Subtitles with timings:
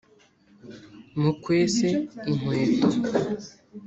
[1.21, 1.87] mukwese
[2.29, 2.87] inkweto